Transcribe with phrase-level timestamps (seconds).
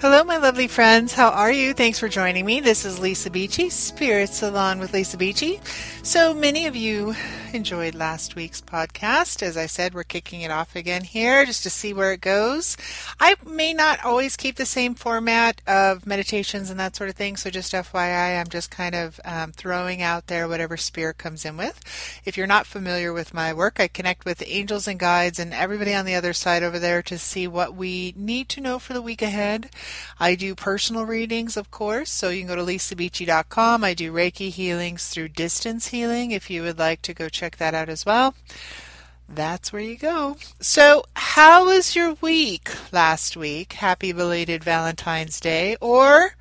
[0.00, 1.12] Hello, my lovely friends.
[1.12, 1.74] How are you?
[1.74, 2.60] Thanks for joining me.
[2.60, 5.60] This is Lisa Beachy, Spirit Salon with Lisa Beachy.
[6.04, 7.16] So many of you
[7.52, 9.42] enjoyed last week's podcast.
[9.42, 12.76] As I said, we're kicking it off again here just to see where it goes.
[13.18, 17.36] I may not always keep the same format of meditations and that sort of thing.
[17.36, 21.56] So just FYI, I'm just kind of um, throwing out there whatever spirit comes in
[21.56, 21.80] with.
[22.24, 25.92] If you're not familiar with my work, I connect with angels and guides and everybody
[25.92, 29.02] on the other side over there to see what we need to know for the
[29.02, 29.70] week ahead.
[30.20, 33.84] I do personal readings, of course, so you can go to lisabeachy.com.
[33.84, 37.74] I do Reiki healings through distance healing if you would like to go check that
[37.74, 38.34] out as well.
[39.28, 40.36] That's where you go.
[40.58, 43.74] So, how was your week last week?
[43.74, 46.34] Happy belated Valentine's Day, or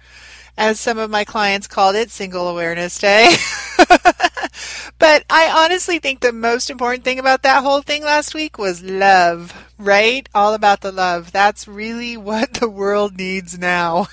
[0.57, 3.35] as some of my clients called it, Single Awareness Day.
[4.99, 8.83] but I honestly think the most important thing about that whole thing last week was
[8.83, 10.27] love, right?
[10.33, 11.31] All about the love.
[11.31, 14.07] That's really what the world needs now,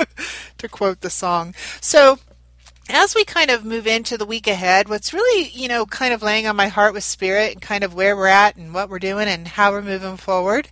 [0.58, 1.54] to quote the song.
[1.80, 2.18] So,
[2.88, 6.22] as we kind of move into the week ahead, what's really, you know, kind of
[6.22, 8.98] laying on my heart with spirit and kind of where we're at and what we're
[8.98, 10.68] doing and how we're moving forward,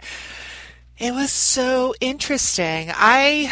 [0.99, 2.91] it was so interesting.
[2.93, 3.51] I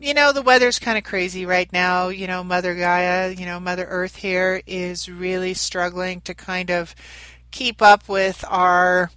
[0.00, 2.08] you know, the weather's kind of crazy right now.
[2.08, 6.94] You know, Mother Gaia, you know, Mother Earth here is really struggling to kind of
[7.50, 9.10] keep up with our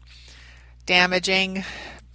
[0.85, 1.63] damaging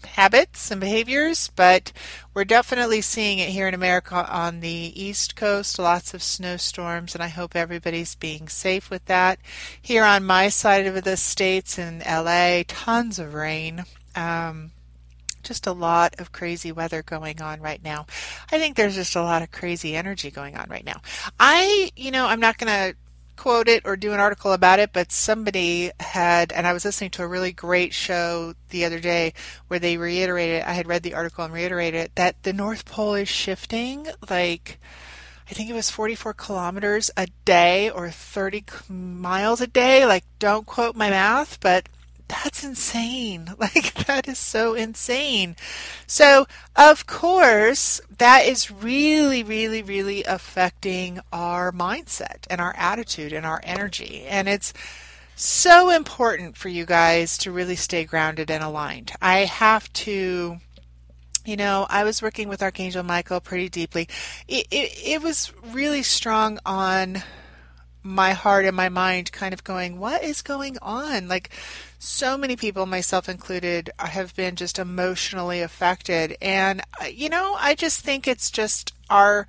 [0.04, 1.92] habits and behaviors, but
[2.34, 7.22] we're definitely seeing it here in America on the East Coast, lots of snowstorms, and
[7.22, 9.38] I hope everybody's being safe with that.
[9.80, 13.84] Here on my side of the states in LA, tons of rain.
[14.14, 14.72] Um,
[15.48, 18.06] just a lot of crazy weather going on right now.
[18.52, 21.00] I think there's just a lot of crazy energy going on right now.
[21.40, 22.96] I, you know, I'm not going to
[23.36, 27.10] quote it or do an article about it, but somebody had, and I was listening
[27.10, 29.32] to a really great show the other day
[29.68, 33.28] where they reiterated, I had read the article and reiterated that the North Pole is
[33.28, 34.78] shifting like,
[35.50, 40.04] I think it was 44 kilometers a day or 30 miles a day.
[40.04, 41.88] Like, don't quote my math, but
[42.28, 43.50] that's insane.
[43.58, 45.56] Like, that is so insane.
[46.06, 46.46] So,
[46.76, 53.60] of course, that is really, really, really affecting our mindset and our attitude and our
[53.64, 54.24] energy.
[54.26, 54.72] And it's
[55.34, 59.12] so important for you guys to really stay grounded and aligned.
[59.20, 60.58] I have to
[61.44, 64.06] you know, I was working with Archangel Michael pretty deeply.
[64.46, 67.22] It, it, it was really strong on
[68.08, 71.28] my heart and my mind kind of going, what is going on?
[71.28, 71.50] Like,
[71.98, 76.36] so many people, myself included, have been just emotionally affected.
[76.40, 79.46] And, uh, you know, I just think it's just our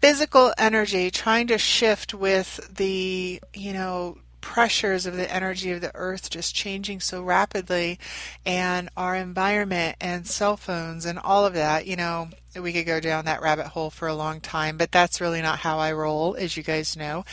[0.00, 5.90] physical energy trying to shift with the, you know, pressures of the energy of the
[5.96, 7.98] earth just changing so rapidly
[8.46, 12.28] and our environment and cell phones and all of that you know
[12.62, 15.58] we could go down that rabbit hole for a long time but that's really not
[15.58, 17.24] how i roll as you guys know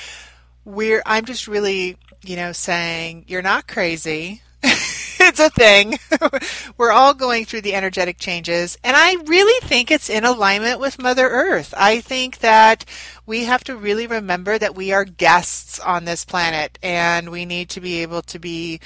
[0.66, 4.42] we're I'm just really, you know, saying you're not crazy.
[4.64, 6.00] it's a thing.
[6.78, 8.78] We're all going through the energetic changes.
[8.84, 11.74] And I really think it's in alignment with Mother Earth.
[11.78, 12.86] I think that
[13.26, 17.70] we have to really remember that we are guests on this planet and we need
[17.70, 18.80] to be able to be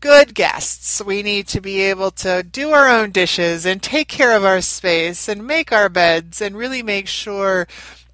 [0.00, 1.02] good guests.
[1.04, 4.60] We need to be able to do our own dishes and take care of our
[4.60, 7.68] space and make our beds and really make sure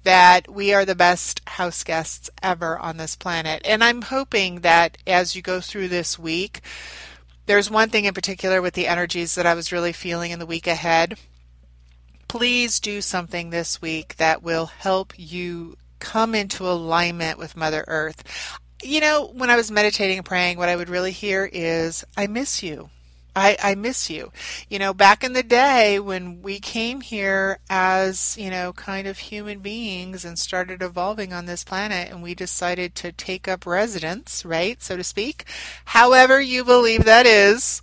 [0.07, 3.61] that we are the best house guests ever on this planet.
[3.65, 6.61] And I'm hoping that as you go through this week,
[7.45, 10.45] there's one thing in particular with the energies that I was really feeling in the
[10.45, 11.17] week ahead.
[12.29, 18.57] Please do something this week that will help you come into alignment with Mother Earth.
[18.81, 22.27] You know, when I was meditating and praying, what I would really hear is, I
[22.27, 22.89] miss you.
[23.37, 24.31] I, I miss you.
[24.67, 29.19] You know, back in the day when we came here as, you know, kind of
[29.19, 34.43] human beings and started evolving on this planet and we decided to take up residence,
[34.43, 35.45] right, so to speak,
[35.85, 37.79] however you believe that is,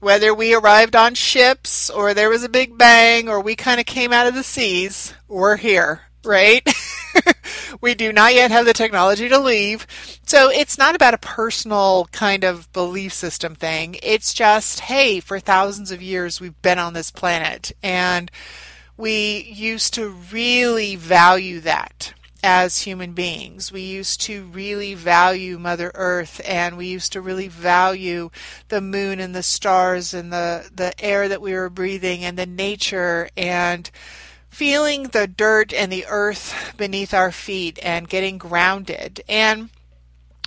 [0.00, 3.86] whether we arrived on ships or there was a big bang or we kind of
[3.86, 6.68] came out of the seas, we're here, right?
[7.80, 9.86] we do not yet have the technology to leave.
[10.26, 13.96] So it's not about a personal kind of belief system thing.
[14.02, 18.30] It's just, hey, for thousands of years we've been on this planet and
[18.96, 22.12] we used to really value that
[22.42, 23.72] as human beings.
[23.72, 28.30] We used to really value Mother Earth and we used to really value
[28.68, 32.46] the moon and the stars and the, the air that we were breathing and the
[32.46, 33.90] nature and
[34.58, 39.22] feeling the dirt and the earth beneath our feet and getting grounded.
[39.28, 39.70] And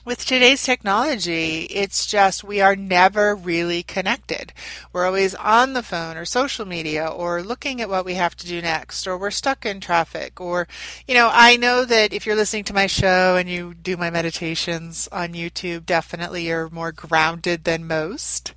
[0.03, 4.51] with today's technology, it's just we are never really connected.
[4.91, 8.45] We're always on the phone or social media or looking at what we have to
[8.45, 10.67] do next or we're stuck in traffic or,
[11.07, 14.09] you know, I know that if you're listening to my show and you do my
[14.09, 18.53] meditations on YouTube, definitely you're more grounded than most,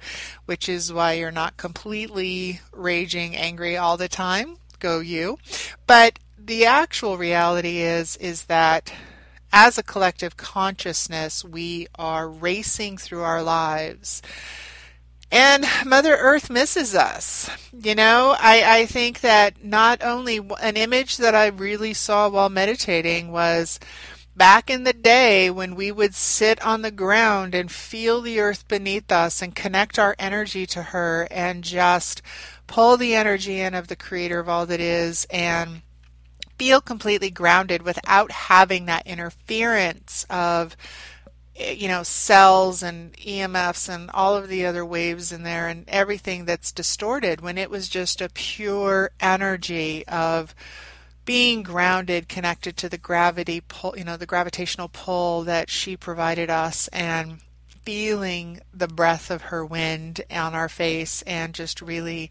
[0.47, 4.57] which is why you're not completely raging angry all the time.
[4.85, 5.39] Go you.
[5.87, 8.93] But the actual reality is, is that
[9.51, 14.21] as a collective consciousness, we are racing through our lives.
[15.33, 17.49] And Mother Earth misses us.
[17.73, 22.51] You know, I, I think that not only an image that I really saw while
[22.51, 23.81] meditating was
[24.37, 28.67] back in the day when we would sit on the ground and feel the earth
[28.67, 32.21] beneath us and connect our energy to her and just
[32.67, 35.83] pull the energy in of the creator of all that is and
[36.59, 40.77] feel completely grounded without having that interference of
[41.57, 45.85] eh, you know cells and EMFs and all of the other waves in there and
[45.89, 50.55] everything that's distorted when it was just a pure energy of
[51.25, 56.51] being grounded connected to the gravity pull you know the gravitational pull that she provided
[56.51, 57.39] us and
[57.85, 62.31] feeling the breath of her wind on our face and just really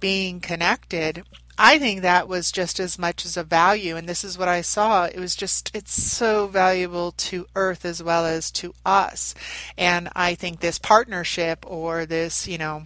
[0.00, 1.24] being connected
[1.62, 4.62] I think that was just as much as a value, and this is what I
[4.62, 5.04] saw.
[5.04, 9.34] It was just, it's so valuable to Earth as well as to us.
[9.76, 12.84] And I think this partnership or this, you know,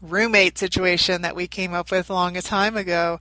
[0.00, 3.20] roommate situation that we came up with long a time ago,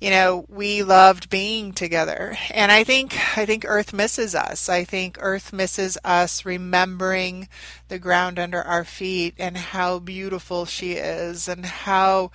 [0.00, 2.36] you know, we loved being together.
[2.50, 4.68] And I think I think Earth misses us.
[4.68, 7.48] I think Earth misses us remembering
[7.88, 12.32] the ground under our feet and how beautiful she is and how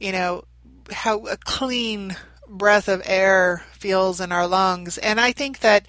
[0.00, 0.44] you know
[0.92, 2.16] how a clean
[2.48, 4.98] breath of air feels in our lungs.
[4.98, 5.86] And I think that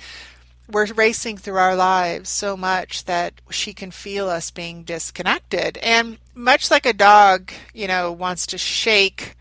[0.69, 5.77] we're racing through our lives so much that she can feel us being disconnected.
[5.77, 9.35] And much like a dog, you know, wants to shake,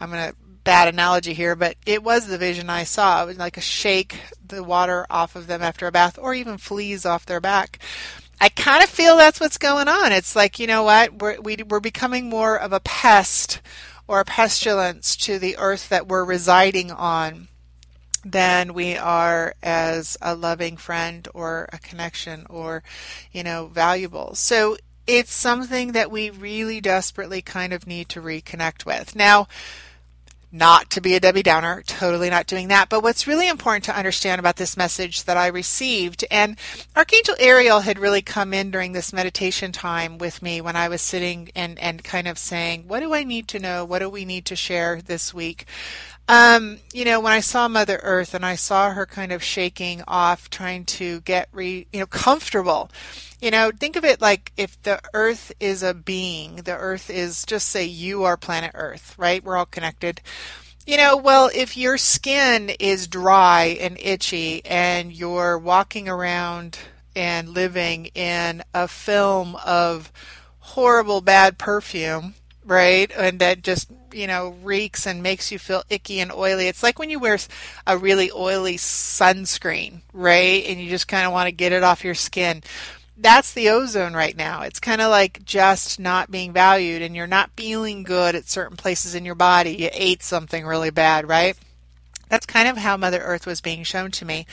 [0.00, 3.22] I'm going to bad analogy here, but it was the vision I saw.
[3.22, 6.58] It was like a shake the water off of them after a bath or even
[6.58, 7.78] fleas off their back.
[8.40, 10.12] I kind of feel that's what's going on.
[10.12, 11.22] It's like, you know what?
[11.22, 13.62] We're, we, we are becoming more of a pest
[14.08, 17.48] or a pestilence to the earth that we're residing on
[18.24, 22.82] than we are as a loving friend or a connection or,
[23.30, 24.34] you know, valuable.
[24.34, 24.76] So
[25.06, 29.14] it's something that we really desperately kind of need to reconnect with.
[29.14, 29.46] Now,
[30.52, 32.88] not to be a Debbie Downer, totally not doing that.
[32.88, 36.56] But what's really important to understand about this message that I received, and
[36.94, 41.02] Archangel Ariel had really come in during this meditation time with me when I was
[41.02, 43.84] sitting and, and kind of saying, What do I need to know?
[43.84, 45.66] What do we need to share this week?
[46.28, 50.02] Um, you know, when I saw Mother Earth and I saw her kind of shaking
[50.08, 52.90] off, trying to get re, you know, comfortable.
[53.40, 57.44] You know, think of it like if the Earth is a being, the Earth is
[57.44, 59.44] just say you are planet Earth, right?
[59.44, 60.20] We're all connected.
[60.86, 66.78] You know, well, if your skin is dry and itchy and you're walking around
[67.14, 70.12] and living in a film of
[70.60, 73.10] horrible bad perfume, right?
[73.16, 76.68] And that just you know, reeks and makes you feel icky and oily.
[76.68, 77.38] It's like when you wear
[77.86, 80.64] a really oily sunscreen, right?
[80.66, 82.62] And you just kind of want to get it off your skin.
[83.18, 84.62] That's the ozone right now.
[84.62, 88.76] It's kind of like just not being valued and you're not feeling good at certain
[88.76, 89.70] places in your body.
[89.70, 91.56] You ate something really bad, right?
[92.28, 94.46] That's kind of how Mother Earth was being shown to me.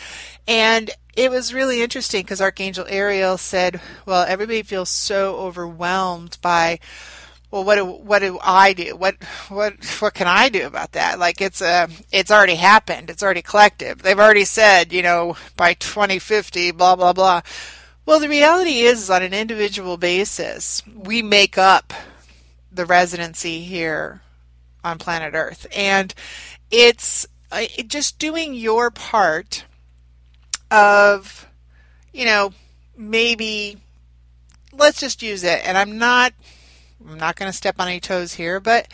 [0.48, 6.80] And it was really interesting because Archangel Ariel said, Well, everybody feels so overwhelmed by
[7.54, 8.96] well, what do what do I do?
[8.96, 9.16] What
[9.48, 11.20] what what can I do about that?
[11.20, 13.12] Like it's a uh, it's already happened.
[13.12, 14.02] It's already collective.
[14.02, 17.42] They've already said, you know, by 2050, blah blah blah.
[18.08, 21.94] Well, the reality is, on an individual basis, we make up
[22.72, 24.22] the residency here
[24.84, 26.12] on planet Earth, and
[26.72, 29.66] it's uh, just doing your part
[30.72, 31.48] of,
[32.12, 32.52] you know,
[32.98, 33.78] maybe
[34.72, 35.62] let's just use it.
[35.64, 36.34] And I'm not
[37.08, 38.88] I'm not going to step on any toes here, but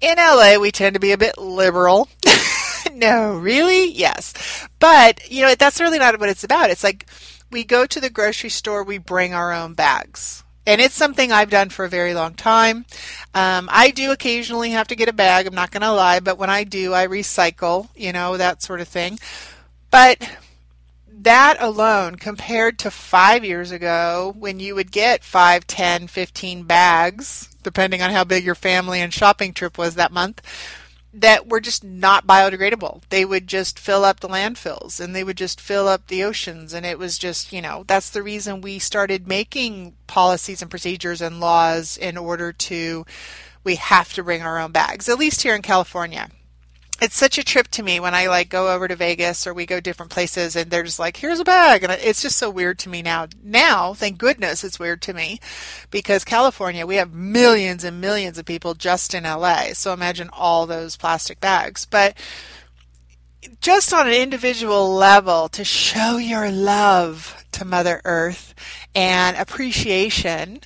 [0.00, 2.08] in LA, we tend to be a bit liberal.
[2.94, 3.90] no, really?
[3.90, 4.68] Yes.
[4.78, 6.70] But, you know, that's really not what it's about.
[6.70, 7.06] It's like
[7.50, 11.50] we go to the grocery store, we bring our own bags, And it's something I've
[11.50, 12.86] done for a very long time.
[13.34, 16.38] Um, I do occasionally have to get a bag, I'm not going to lie, but
[16.38, 19.18] when I do, I recycle, you know, that sort of thing.
[19.90, 20.28] But
[21.24, 27.48] that alone compared to five years ago when you would get 5 10 15 bags
[27.62, 30.42] depending on how big your family and shopping trip was that month
[31.12, 33.02] that were just not biodegradable.
[33.08, 36.72] They would just fill up the landfills and they would just fill up the oceans.
[36.72, 41.20] And it was just you know that's the reason we started making policies and procedures
[41.20, 43.04] and laws in order to
[43.64, 46.28] we have to bring our own bags at least here in california
[47.00, 49.64] it's such a trip to me when I like go over to Vegas or we
[49.64, 51.82] go different places and they're just like, here's a bag.
[51.82, 53.26] And it's just so weird to me now.
[53.42, 55.40] Now, thank goodness it's weird to me
[55.90, 59.72] because California, we have millions and millions of people just in LA.
[59.72, 61.86] So imagine all those plastic bags.
[61.86, 62.16] But
[63.60, 68.54] just on an individual level to show your love to Mother Earth
[68.94, 70.60] and appreciation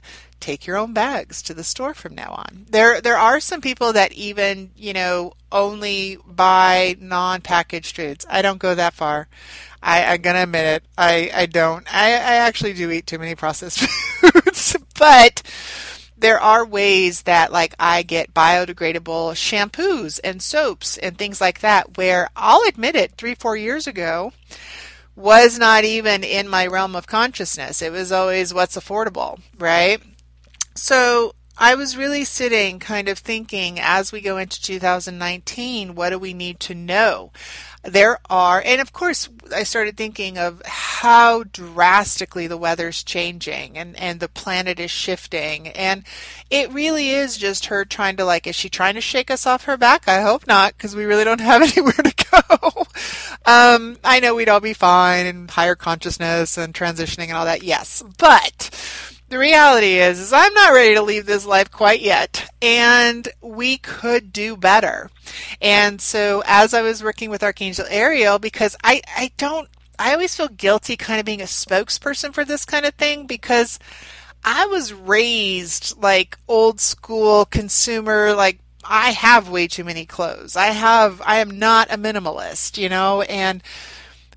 [0.45, 2.67] take your own bags to the store from now on.
[2.69, 8.27] There there are some people that even, you know, only buy non-packaged foods.
[8.29, 9.27] I don't go that far.
[9.83, 10.85] I, I'm gonna admit it.
[10.99, 11.87] I, I don't.
[11.93, 15.43] I, I actually do eat too many processed foods, but
[16.19, 21.97] there are ways that like I get biodegradable shampoos and soaps and things like that
[21.97, 24.33] where I'll admit it, three, four years ago
[25.17, 27.81] was not even in my realm of consciousness.
[27.81, 30.03] It was always what's affordable, right?
[30.75, 36.19] So I was really sitting kind of thinking as we go into 2019, what do
[36.19, 37.31] we need to know?
[37.85, 43.97] There are, and of course, I started thinking of how drastically the weather's changing and,
[44.01, 45.69] and the planet is shifting.
[45.69, 46.05] And
[46.51, 49.65] it really is just her trying to, like, is she trying to shake us off
[49.65, 50.09] her back?
[50.09, 52.71] I hope not, because we really don't have anywhere to go.
[53.45, 57.63] um, I know we'd all be fine and higher consciousness and transitioning and all that,
[57.63, 58.03] yes.
[58.19, 58.71] But
[59.29, 63.79] the reality is, is I'm not ready to leave this life quite yet, and we
[63.79, 65.11] could do better.
[65.61, 70.37] And so, as I was working with Archangel Ariel, because I, I don't, I always
[70.37, 73.79] feel guilty kind of being a spokesperson for this kind of thing because
[74.45, 80.57] I was raised like old school consumer, like I have way too many clothes.
[80.57, 83.63] I have, I am not a minimalist, you know, and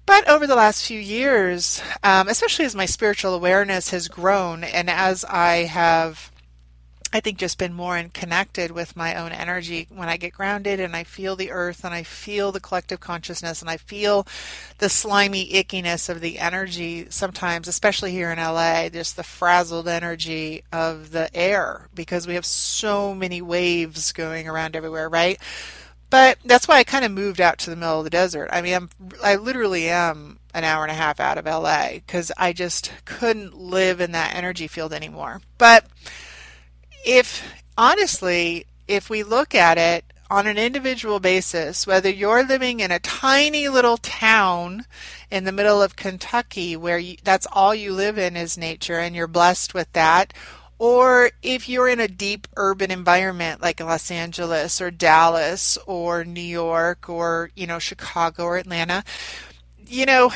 [0.08, 4.90] but over the last few years, um, especially as my spiritual awareness has grown, and
[4.90, 6.32] as I have,
[7.12, 10.80] I think, just been more in connected with my own energy, when I get grounded
[10.80, 14.26] and I feel the earth and I feel the collective consciousness and I feel
[14.78, 20.64] the slimy ickiness of the energy sometimes, especially here in LA, just the frazzled energy
[20.72, 25.38] of the air because we have so many waves going around everywhere, right?
[26.10, 28.50] But that's why I kind of moved out to the middle of the desert.
[28.52, 28.90] I mean, I'm,
[29.24, 33.58] I literally am an hour and a half out of LA because I just couldn't
[33.58, 35.42] live in that energy field anymore.
[35.58, 35.86] But
[37.06, 37.44] if,
[37.78, 43.00] honestly, if we look at it on an individual basis, whether you're living in a
[43.00, 44.86] tiny little town
[45.32, 49.16] in the middle of Kentucky where you, that's all you live in is nature and
[49.16, 50.34] you're blessed with that,
[50.80, 56.40] or if you're in a deep urban environment like Los Angeles or Dallas or New
[56.42, 59.04] York or, you know, Chicago or Atlanta,
[59.88, 60.32] you know,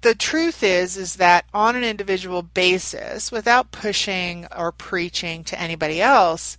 [0.00, 6.00] the truth is is that on an individual basis, without pushing or preaching to anybody
[6.00, 6.56] else,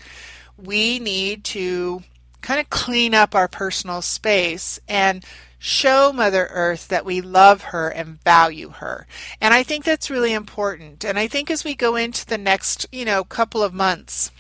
[0.58, 2.04] we need to
[2.42, 5.26] kind of clean up our personal space and
[5.60, 9.06] show Mother Earth that we love her and value her.
[9.42, 11.04] And I think that's really important.
[11.04, 14.32] And I think as we go into the next, you know, couple of months,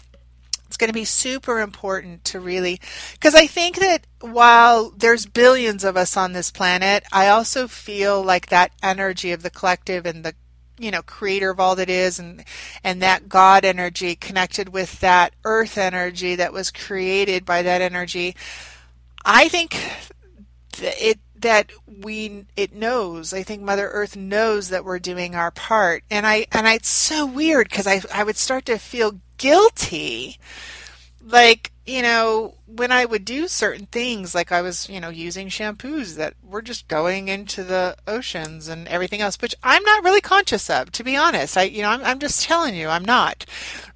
[0.66, 2.80] it's going to be super important to really
[3.14, 8.24] because I think that while there's billions of us on this planet, I also feel
[8.24, 10.36] like that energy of the collective and the
[10.78, 12.46] you know creator of all that is and
[12.84, 18.34] and that god energy connected with that earth energy that was created by that energy
[19.26, 19.76] i think
[20.80, 23.34] it that we it knows.
[23.34, 26.04] I think mother earth knows that we're doing our part.
[26.12, 30.38] And i and I, it's so weird because i i would start to feel guilty.
[31.22, 35.48] Like you know when i would do certain things like i was you know using
[35.48, 40.22] shampoos that were just going into the oceans and everything else which i'm not really
[40.22, 43.46] conscious of to be honest i you know i'm, I'm just telling you i'm not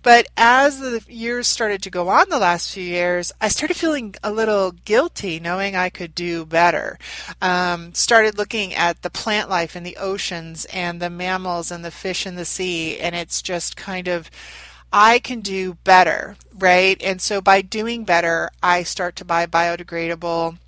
[0.03, 4.15] but as the years started to go on the last few years, I started feeling
[4.21, 6.99] a little guilty knowing I could do better.
[7.41, 11.91] Um, started looking at the plant life in the oceans and the mammals and the
[11.91, 14.29] fish in the sea, and it's just kind of,
[14.93, 17.01] I can do better, right?
[17.01, 20.59] And so by doing better, I start to buy biodegradable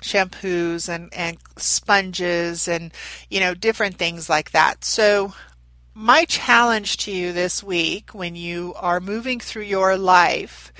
[0.00, 2.92] shampoos and, and sponges and,
[3.28, 4.84] you know, different things like that.
[4.84, 5.34] So
[5.94, 10.72] my challenge to you this week when you are moving through your life,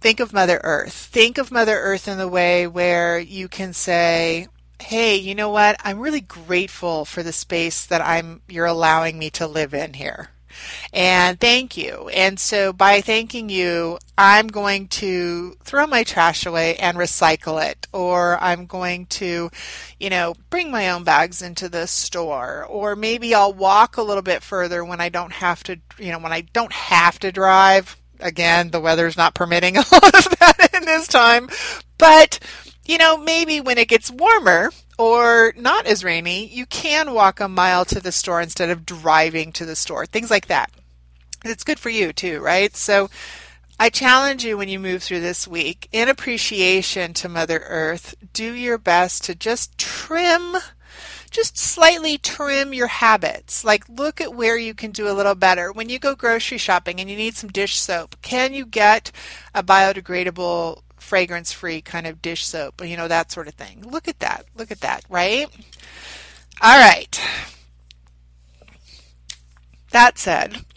[0.00, 0.94] think of Mother Earth.
[0.94, 4.48] Think of Mother Earth in the way where you can say,
[4.80, 5.76] hey, you know what?
[5.84, 10.30] I'm really grateful for the space that I'm you're allowing me to live in here.
[10.92, 12.08] And thank you.
[12.08, 17.86] And so by thanking you, I'm going to throw my trash away and recycle it.
[17.92, 19.50] Or I'm going to,
[20.00, 22.64] you know, bring my own bags into the store.
[22.68, 26.18] Or maybe I'll walk a little bit further when I don't have to, you know,
[26.18, 27.96] when I don't have to drive.
[28.20, 31.48] Again, the weather's not permitting a lot of that in this time.
[31.98, 32.38] But
[32.86, 37.48] you know, maybe when it gets warmer or not as rainy, you can walk a
[37.48, 40.06] mile to the store instead of driving to the store.
[40.06, 40.70] Things like that.
[41.44, 42.74] It's good for you too, right?
[42.76, 43.10] So
[43.78, 48.54] I challenge you when you move through this week, in appreciation to Mother Earth, do
[48.54, 50.56] your best to just trim
[51.30, 53.62] just slightly trim your habits.
[53.62, 55.70] Like, look at where you can do a little better.
[55.70, 59.12] When you go grocery shopping and you need some dish soap, can you get
[59.54, 63.82] a biodegradable fragrance free kind of dish soap, you know, that sort of thing.
[63.88, 64.44] Look at that.
[64.56, 65.46] Look at that, right?
[66.60, 67.20] All right.
[69.92, 70.64] That said,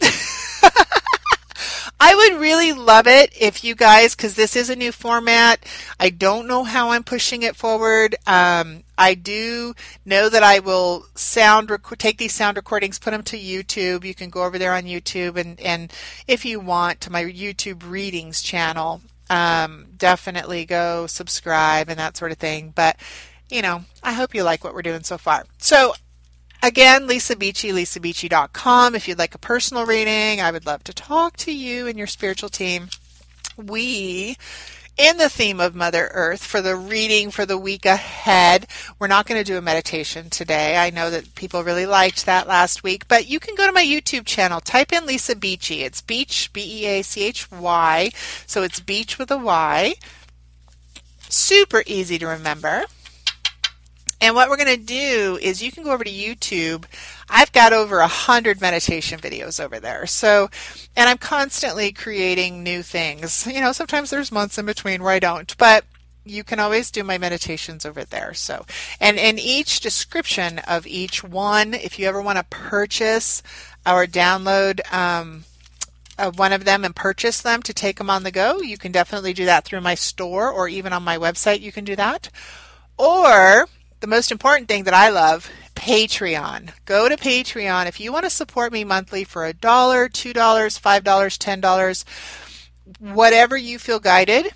[2.02, 5.66] I would really love it if you guys, because this is a new format,
[5.98, 8.14] I don't know how I'm pushing it forward.
[8.26, 9.74] Um, I do
[10.06, 14.04] know that I will sound rec- take these sound recordings, put them to YouTube.
[14.04, 15.92] You can go over there on YouTube, and and
[16.26, 22.32] if you want to my YouTube readings channel, um, definitely go subscribe and that sort
[22.32, 22.72] of thing.
[22.74, 22.96] But,
[23.48, 25.44] you know, I hope you like what we're doing so far.
[25.58, 25.94] So,
[26.62, 28.94] again, Lisa Beachy, lisabeachy.com.
[28.94, 32.08] If you'd like a personal reading, I would love to talk to you and your
[32.08, 32.88] spiritual team.
[33.56, 34.36] We
[34.96, 38.66] in the theme of Mother Earth for the reading for the week ahead.
[38.98, 40.76] We're not going to do a meditation today.
[40.76, 43.84] I know that people really liked that last week, but you can go to my
[43.84, 45.82] YouTube channel, type in Lisa Beachy.
[45.82, 48.10] It's Beach, B E A C H Y.
[48.46, 49.94] So it's Beach with a Y.
[51.28, 52.84] Super easy to remember.
[54.20, 56.84] And what we're going to do is you can go over to YouTube.
[57.28, 60.06] I've got over a hundred meditation videos over there.
[60.06, 60.50] So,
[60.94, 63.46] and I'm constantly creating new things.
[63.46, 65.84] You know, sometimes there's months in between where I don't, but
[66.24, 68.34] you can always do my meditations over there.
[68.34, 68.66] So,
[69.00, 73.42] and in each description of each one, if you ever want to purchase
[73.86, 75.44] or download, um,
[76.18, 78.92] uh, one of them and purchase them to take them on the go, you can
[78.92, 81.60] definitely do that through my store or even on my website.
[81.60, 82.28] You can do that.
[82.98, 83.66] Or
[84.00, 86.72] the most important thing that I love Patreon.
[86.84, 90.78] Go to Patreon if you want to support me monthly for a dollar, two dollars,
[90.78, 92.04] five dollars, ten dollars,
[92.98, 94.48] whatever you feel guided.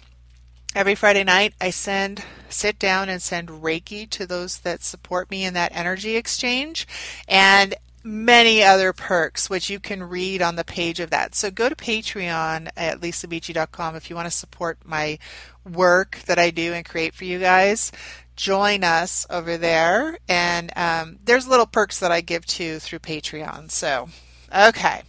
[0.74, 5.44] Every Friday night, I send, sit down and send Reiki to those that support me
[5.44, 6.88] in that energy exchange,
[7.28, 11.34] and many other perks, which you can read on the page of that.
[11.34, 15.18] So go to Patreon at lisabeachy.com if you want to support my
[15.64, 17.90] work that I do and create for you guys
[18.36, 20.18] join us over there.
[20.28, 23.70] And um, there's little perks that I give to through Patreon.
[23.70, 24.08] So,
[24.54, 25.02] okay.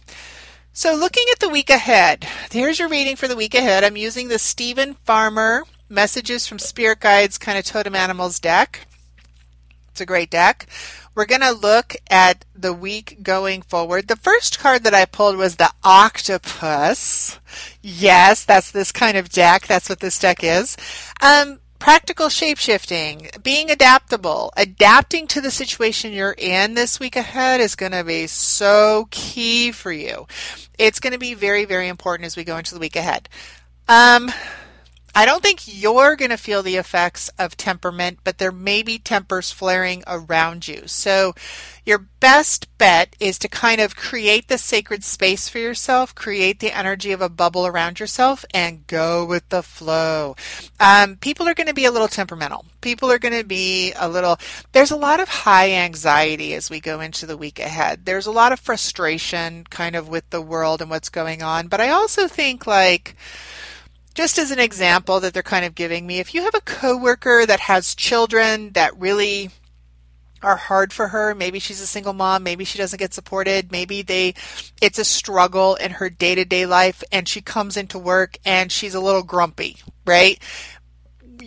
[0.72, 3.82] So, looking at the week ahead, here's your reading for the week ahead.
[3.82, 8.86] I'm using the Steven Farmer Messages from Spirit Guides kind of Totem Animals deck.
[9.90, 10.66] It's a great deck.
[11.14, 14.08] We're going to look at the week going forward.
[14.08, 17.40] The first card that I pulled was the octopus.
[17.80, 19.66] Yes, that's this kind of deck.
[19.66, 20.76] That's what this deck is.
[21.22, 27.74] Um, practical shapeshifting, being adaptable, adapting to the situation you're in this week ahead is
[27.74, 30.26] going to be so key for you.
[30.78, 33.28] It's going to be very, very important as we go into the week ahead.
[33.88, 34.30] Um,
[35.16, 38.98] I don't think you're going to feel the effects of temperament, but there may be
[38.98, 40.82] tempers flaring around you.
[40.84, 41.34] So,
[41.86, 46.76] your best bet is to kind of create the sacred space for yourself, create the
[46.76, 50.36] energy of a bubble around yourself, and go with the flow.
[50.78, 52.66] Um, people are going to be a little temperamental.
[52.82, 54.36] People are going to be a little,
[54.72, 58.04] there's a lot of high anxiety as we go into the week ahead.
[58.04, 61.68] There's a lot of frustration kind of with the world and what's going on.
[61.68, 63.16] But I also think, like,
[64.16, 67.44] just as an example that they're kind of giving me, if you have a coworker
[67.44, 69.50] that has children that really
[70.42, 74.00] are hard for her, maybe she's a single mom, maybe she doesn't get supported, maybe
[74.00, 74.32] they
[74.80, 79.00] it's a struggle in her day-to-day life and she comes into work and she's a
[79.00, 79.76] little grumpy,
[80.06, 80.40] right?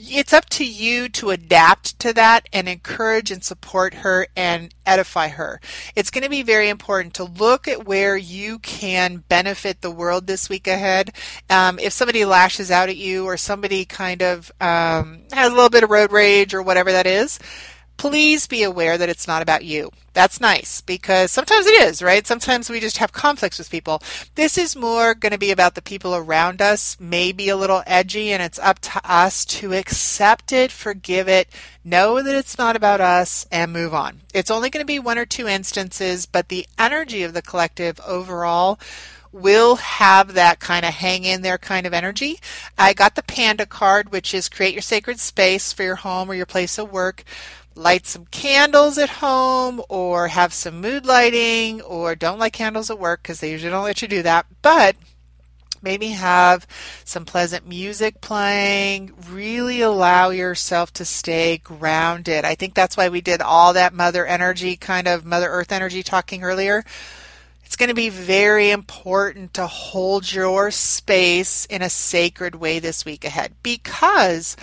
[0.02, 5.28] It's up to you to adapt to that and encourage and support her and edify
[5.28, 5.60] her.
[5.96, 10.28] It's going to be very important to look at where you can benefit the world
[10.28, 11.12] this week ahead.
[11.50, 15.70] Um, if somebody lashes out at you or somebody kind of um, has a little
[15.70, 17.40] bit of road rage or whatever that is,
[18.00, 19.92] please be aware that it's not about you.
[20.14, 22.26] That's nice because sometimes it is, right?
[22.26, 24.02] Sometimes we just have conflicts with people.
[24.36, 28.32] This is more going to be about the people around us, maybe a little edgy,
[28.32, 31.50] and it's up to us to accept it, forgive it,
[31.84, 34.22] know that it's not about us, and move on.
[34.34, 38.00] It's only going to be one or two instances, but the energy of the collective
[38.08, 38.80] overall
[39.32, 42.40] will have that kind of hang in there kind of energy.
[42.78, 46.34] I got the Panda card, which is create your sacred space for your home or
[46.34, 47.26] your place of work
[47.80, 53.00] light some candles at home or have some mood lighting or don't light candles at
[53.00, 54.46] work because they usually don't let you do that.
[54.62, 54.96] But
[55.82, 56.68] maybe have
[57.06, 59.14] some pleasant music playing.
[59.30, 62.44] Really allow yourself to stay grounded.
[62.44, 66.04] I think that's why we did all that mother energy, kind of mother earth energy
[66.04, 66.84] talking earlier.
[67.64, 73.06] It's going to be very important to hold your space in a sacred way this
[73.06, 74.58] week ahead because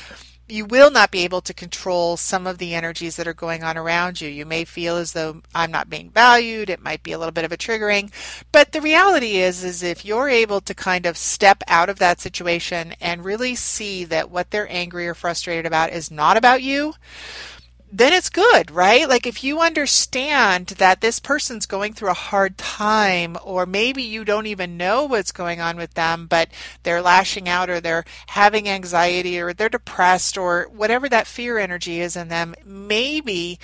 [0.49, 3.77] you will not be able to control some of the energies that are going on
[3.77, 4.29] around you.
[4.29, 6.71] You may feel as though I'm not being valued.
[6.71, 8.13] It might be a little bit of a triggering.
[8.53, 12.21] But the reality is, is if you're able to kind of step out of that
[12.21, 16.95] situation and really see that what they're angry or frustrated about is not about you,
[17.91, 19.09] then it's good, right?
[19.09, 24.25] Like if you understand that this person's going through a hard time, or maybe you
[24.25, 26.49] don't even know what's going on with them, but
[26.83, 32.01] they're lashing out, or they're having anxiety, or they're depressed, or whatever that fear energy
[32.01, 33.59] is in them, maybe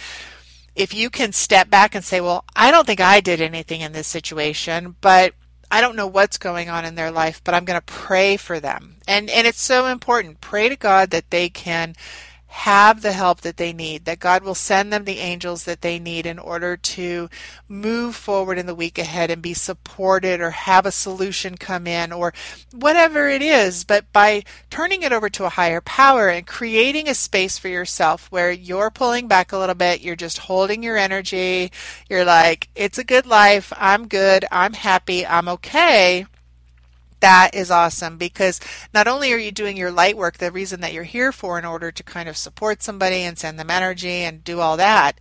[0.75, 3.93] if you can step back and say, Well, I don't think I did anything in
[3.93, 5.35] this situation, but
[5.71, 8.61] I don't know what's going on in their life, but I'm going to pray for
[8.61, 8.97] them.
[9.09, 10.41] And and it's so important.
[10.41, 11.95] Pray to God that they can
[12.53, 15.99] have the help that they need, that God will send them the angels that they
[15.99, 17.31] need in order to
[17.67, 22.13] move forward in the week ahead and be supported or have a solution come in
[22.13, 22.35] or
[22.75, 23.85] whatever it is.
[23.85, 28.31] But by turning it over to a higher power and creating a space for yourself
[28.31, 31.73] where you're pulling back a little bit, you're just holding your energy,
[32.11, 36.27] you're like, it's a good life, I'm good, I'm happy, I'm okay
[37.23, 38.61] that is awesome because
[38.93, 41.65] not only are you doing your light work, the reason that you're here for in
[41.65, 45.19] order to kind of support somebody and send them energy and do all that,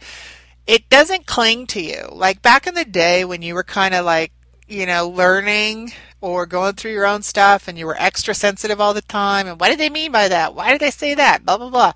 [0.67, 2.07] it doesn't cling to you.
[2.11, 4.33] Like back in the day when you were kind of like,
[4.67, 8.93] you know, learning or going through your own stuff and you were extra sensitive all
[8.93, 9.47] the time.
[9.47, 10.53] And what did they mean by that?
[10.55, 11.45] Why did they say that?
[11.45, 11.93] Blah, blah, blah.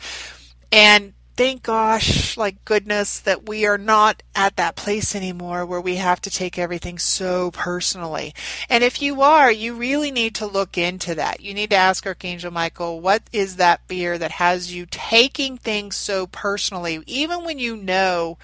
[0.71, 5.95] And thank gosh, like goodness, that we are not at that place anymore where we
[5.95, 8.33] have to take everything so personally.
[8.69, 11.41] And if you are, you really need to look into that.
[11.41, 15.95] You need to ask Archangel Michael, what is that fear that has you taking things
[15.95, 18.37] so personally, even when you know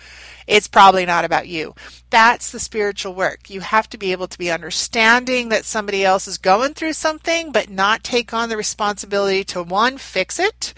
[0.46, 1.74] it's probably not about you.
[2.10, 3.50] That's the spiritual work.
[3.50, 7.54] You have to be able to be understanding that somebody else is going through something,
[7.54, 10.74] but not take on the responsibility to one, fix it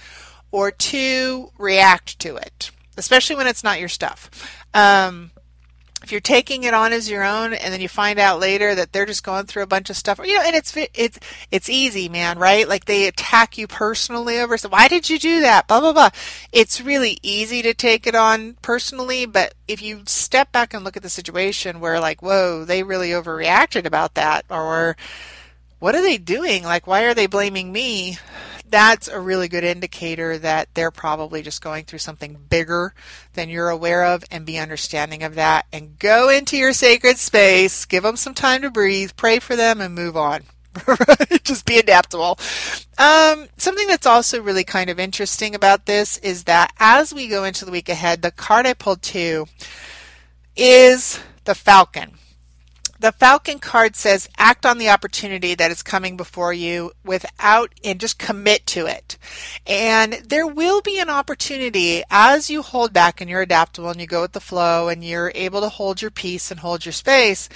[0.53, 4.29] or two, react to it, especially when it's not your stuff.
[4.71, 5.31] Um,
[6.03, 8.91] if you're taking it on as your own and then you find out later that
[8.91, 11.17] they're just going through a bunch of stuff you know and it's it's
[11.49, 12.67] it's easy man right?
[12.67, 15.67] Like they attack you personally over so why did you do that?
[15.67, 16.09] Blah blah blah.
[16.51, 20.97] It's really easy to take it on personally but if you step back and look
[20.97, 24.97] at the situation where like whoa they really overreacted about that or
[25.79, 26.63] what are they doing?
[26.63, 28.17] Like why are they blaming me
[28.69, 32.93] that's a really good indicator that they're probably just going through something bigger
[33.33, 37.85] than you're aware of and be understanding of that and go into your sacred space,
[37.85, 40.43] give them some time to breathe, pray for them and move on.
[41.43, 42.39] just be adaptable.
[42.97, 47.43] Um, something that's also really kind of interesting about this is that as we go
[47.43, 49.45] into the week ahead, the card I pulled too
[50.55, 52.17] is the Falcon
[53.03, 57.99] the Falcon card says act on the opportunity that is coming before you without and
[57.99, 59.17] just commit to it.
[59.67, 64.07] And there will be an opportunity as you hold back and you're adaptable and you
[64.07, 67.49] go with the flow and you're able to hold your peace and hold your space.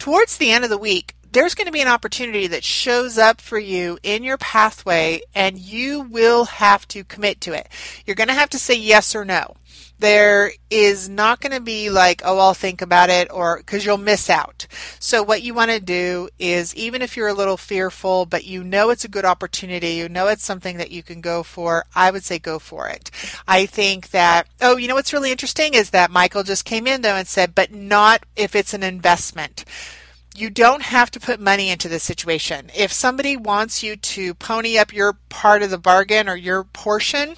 [0.00, 3.40] Towards the end of the week, there's going to be an opportunity that shows up
[3.40, 7.68] for you in your pathway and you will have to commit to it.
[8.06, 9.54] You're going to have to say yes or no
[9.98, 13.98] there is not going to be like, oh, I'll think about it, or because you'll
[13.98, 14.66] miss out.
[15.00, 18.62] So, what you want to do is, even if you're a little fearful, but you
[18.62, 22.10] know it's a good opportunity, you know it's something that you can go for, I
[22.10, 23.10] would say go for it.
[23.46, 27.02] I think that, oh, you know what's really interesting is that Michael just came in
[27.02, 29.64] though and said, but not if it's an investment
[30.36, 32.70] you don't have to put money into this situation.
[32.76, 37.36] If somebody wants you to pony up your part of the bargain or your portion,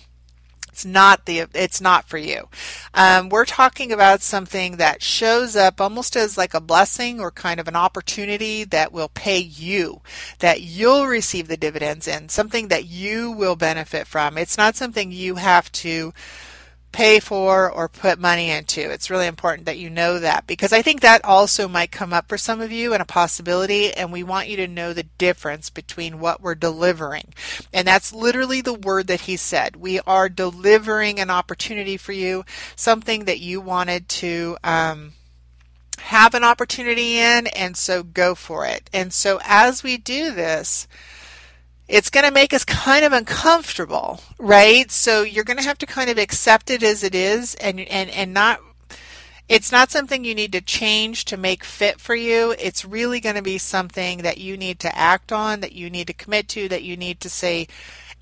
[0.68, 2.48] it's not the it's not for you.
[2.94, 7.60] Um, we're talking about something that shows up almost as like a blessing or kind
[7.60, 10.00] of an opportunity that will pay you,
[10.38, 14.38] that you'll receive the dividends in, something that you will benefit from.
[14.38, 16.14] It's not something you have to
[16.92, 18.80] pay for or put money into.
[18.80, 22.28] It's really important that you know that because I think that also might come up
[22.28, 25.70] for some of you and a possibility, and we want you to know the difference
[25.70, 27.32] between what we're delivering.
[27.72, 29.76] And that's literally the word that he said.
[29.76, 32.44] We are delivering an opportunity for you,
[32.76, 34.56] something that you wanted to.
[34.64, 35.12] Um,
[35.98, 38.88] have an opportunity in, and so go for it.
[38.90, 40.88] And so, as we do this,
[41.90, 44.90] it's going to make us kind of uncomfortable, right?
[44.92, 48.08] So you're going to have to kind of accept it as it is and and
[48.10, 48.60] and not
[49.48, 52.54] it's not something you need to change to make fit for you.
[52.60, 56.06] It's really going to be something that you need to act on, that you need
[56.06, 57.66] to commit to, that you need to say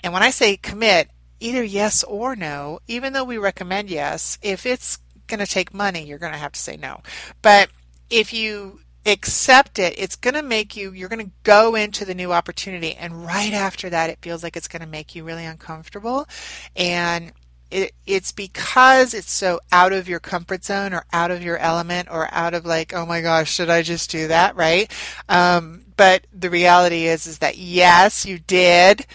[0.03, 4.65] and when I say commit, either yes or no, even though we recommend yes, if
[4.65, 7.03] it's going to take money, you're going to have to say no.
[7.43, 7.69] But
[8.09, 12.15] if you accept it, it's going to make you, you're going to go into the
[12.15, 12.95] new opportunity.
[12.95, 16.29] And right after that, it feels like it's going to make you really uncomfortable.
[16.77, 17.33] And
[17.71, 22.09] it, it's because it's so out of your comfort zone or out of your element
[22.11, 24.57] or out of like, oh my gosh, should I just do that?
[24.57, 24.93] Right.
[25.29, 29.07] Um, but the reality is, is that yes, you did.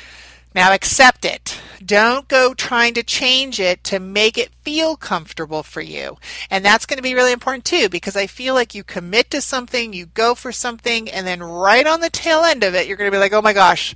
[0.56, 1.60] Now accept it.
[1.84, 6.18] Don't go trying to change it to make it feel comfortable for you.
[6.50, 9.42] And that's going to be really important too, because I feel like you commit to
[9.42, 12.98] something, you go for something, and then right on the tail end of it, you're
[12.98, 13.96] going to be like, oh my gosh,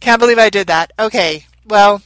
[0.00, 0.92] can't believe I did that.
[0.98, 2.02] Okay, well,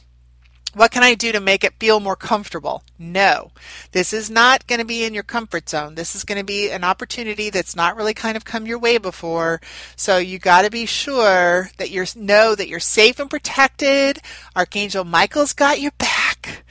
[0.77, 2.83] what can I do to make it feel more comfortable?
[2.99, 3.51] No.
[3.91, 5.95] This is not going to be in your comfort zone.
[5.95, 8.97] This is going to be an opportunity that's not really kind of come your way
[8.97, 9.59] before.
[9.95, 14.19] So you got to be sure that you know that you're safe and protected.
[14.55, 16.63] Archangel Michael's got your back.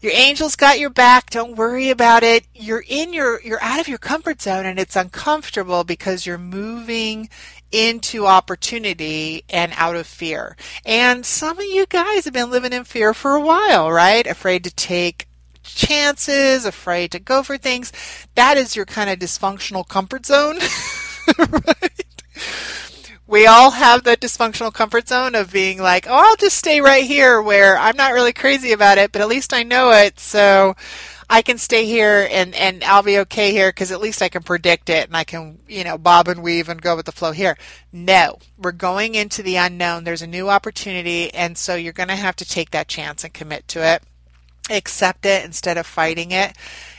[0.00, 1.30] Your angel's got your back.
[1.30, 2.44] Don't worry about it.
[2.54, 7.28] You're in your you're out of your comfort zone and it's uncomfortable because you're moving
[7.72, 10.56] into opportunity and out of fear.
[10.84, 14.26] And some of you guys have been living in fear for a while, right?
[14.26, 15.26] Afraid to take
[15.62, 17.92] chances, afraid to go for things.
[18.34, 20.58] That is your kind of dysfunctional comfort zone,
[21.38, 22.04] right?
[23.26, 27.04] We all have that dysfunctional comfort zone of being like, oh, I'll just stay right
[27.04, 30.20] here where I'm not really crazy about it, but at least I know it.
[30.20, 30.76] So
[31.32, 34.42] I can stay here and, and I'll be okay here because at least I can
[34.42, 37.32] predict it and I can, you know, bob and weave and go with the flow
[37.32, 37.56] here.
[37.90, 40.04] No, we're going into the unknown.
[40.04, 41.32] There's a new opportunity.
[41.32, 44.02] And so you're going to have to take that chance and commit to it,
[44.68, 46.54] accept it instead of fighting it.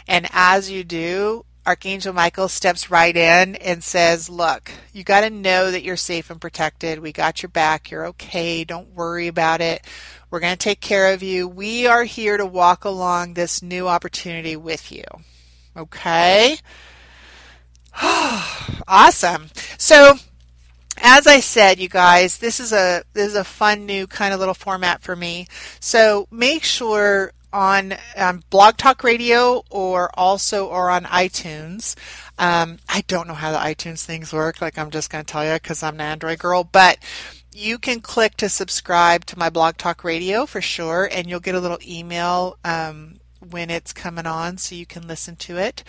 [0.08, 5.30] And as you do, Archangel Michael steps right in and says, Look, you got to
[5.30, 7.00] know that you're safe and protected.
[7.00, 7.92] We got your back.
[7.92, 8.64] You're okay.
[8.64, 9.86] Don't worry about it.
[10.34, 11.48] We're going to take care of you.
[11.48, 15.04] We are here to walk along this new opportunity with you.
[15.78, 16.58] Okay?
[18.88, 19.52] awesome.
[19.78, 20.16] So,
[21.04, 24.40] as I said, you guys, this is a this is a fun new kind of
[24.40, 25.46] little format for me.
[25.80, 31.96] So make sure on um, Blog Talk Radio or also or on iTunes.
[32.40, 34.62] Um, I don't know how the iTunes things work.
[34.62, 36.98] Like I'm just going to tell you because I'm an Android girl, but
[37.56, 41.56] you can click to subscribe to my Blog Talk Radio for sure, and you'll get
[41.56, 45.84] a little email um, when it's coming on so you can listen to it.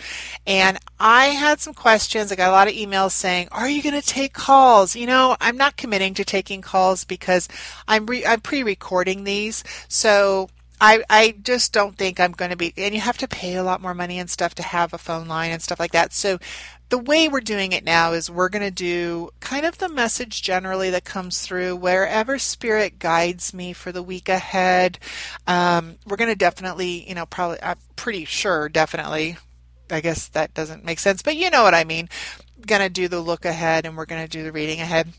[0.45, 2.31] And I had some questions.
[2.31, 5.35] I got a lot of emails saying, "Are you going to take calls?" You know,
[5.41, 7.47] I'm not committing to taking calls because
[7.87, 9.63] I'm re- I'm pre-recording these.
[9.87, 10.49] So
[10.79, 13.63] I, I just don't think I'm going to be, and you have to pay a
[13.63, 16.13] lot more money and stuff to have a phone line and stuff like that.
[16.13, 16.37] So
[16.89, 20.41] the way we're doing it now is we're going to do kind of the message
[20.41, 24.99] generally that comes through wherever spirit guides me for the week ahead.
[25.47, 29.37] Um, we're going to definitely, you know, probably, I'm pretty sure, definitely.
[29.89, 32.09] I guess that doesn't make sense, but you know what I mean.
[32.65, 35.13] Going to do the look ahead and we're going to do the reading ahead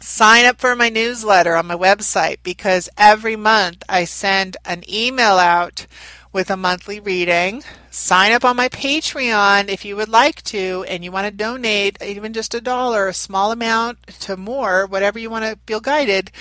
[0.00, 5.38] sign up for my newsletter on my website because every month I send an email
[5.38, 5.86] out
[6.32, 7.62] with a monthly reading.
[7.90, 11.96] Sign up on my Patreon if you would like to and you want to donate
[12.02, 16.32] even just a dollar, a small amount to more, whatever you want to feel guided.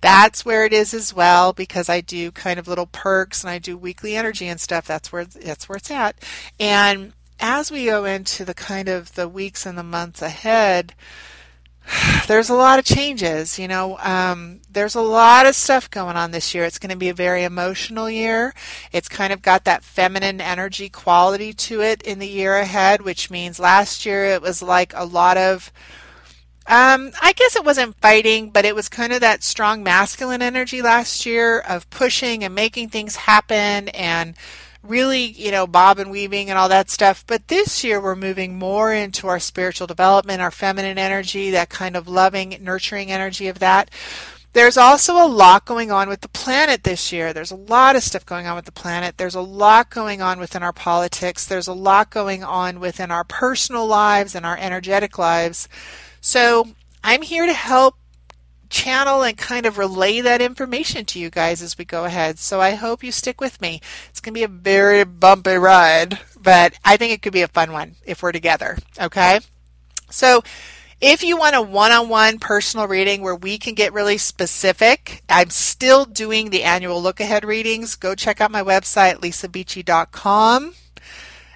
[0.00, 3.58] That's where it is as well because I do kind of little perks and I
[3.58, 4.86] do weekly energy and stuff.
[4.86, 6.16] That's where that's where it's at.
[6.58, 10.94] And as we go into the kind of the weeks and the months ahead,
[12.26, 13.58] there's a lot of changes.
[13.58, 16.64] You know, um, there's a lot of stuff going on this year.
[16.64, 18.54] It's going to be a very emotional year.
[18.92, 23.30] It's kind of got that feminine energy quality to it in the year ahead, which
[23.30, 25.72] means last year it was like a lot of.
[26.68, 30.82] Um, I guess it wasn't fighting, but it was kind of that strong masculine energy
[30.82, 34.34] last year of pushing and making things happen and
[34.88, 37.24] really, you know, bob and weaving and all that stuff.
[37.26, 41.96] But this year we're moving more into our spiritual development, our feminine energy, that kind
[41.96, 43.90] of loving, nurturing energy of that.
[44.52, 47.34] There's also a lot going on with the planet this year.
[47.34, 49.18] There's a lot of stuff going on with the planet.
[49.18, 51.44] There's a lot going on within our politics.
[51.44, 55.68] There's a lot going on within our personal lives and our energetic lives.
[56.22, 56.68] So
[57.04, 57.96] I'm here to help
[58.76, 62.38] channel and kind of relay that information to you guys as we go ahead.
[62.38, 63.80] So I hope you stick with me.
[64.10, 67.48] It's going to be a very bumpy ride, but I think it could be a
[67.48, 68.76] fun one if we're together.
[69.00, 69.40] Okay.
[70.10, 70.42] So
[71.00, 75.22] if you want a one on one personal reading where we can get really specific,
[75.28, 77.96] I'm still doing the annual look ahead readings.
[77.96, 80.74] Go check out my website, lisabeachy.com.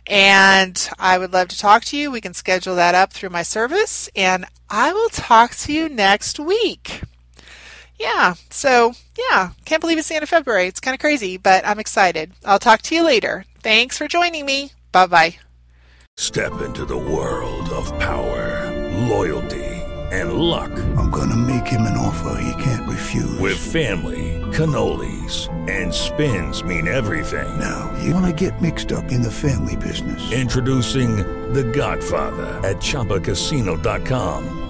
[0.06, 2.10] And I would love to talk to you.
[2.10, 4.08] We can schedule that up through my service.
[4.16, 7.02] And I will talk to you next week.
[8.00, 10.66] Yeah, so yeah, can't believe it's the end of February.
[10.66, 12.32] It's kind of crazy, but I'm excited.
[12.44, 13.44] I'll talk to you later.
[13.62, 14.72] Thanks for joining me.
[14.90, 15.36] Bye bye.
[16.16, 18.60] Step into the world of power
[19.08, 19.66] loyalty,
[20.12, 20.70] and luck.
[20.96, 23.38] I'm gonna make him an offer he can't refuse.
[23.38, 27.58] With family, cannolis, and spins mean everything.
[27.58, 30.32] Now, you wanna get mixed up in the family business.
[30.32, 31.16] Introducing
[31.52, 34.69] The Godfather at ChumbaCasino.com.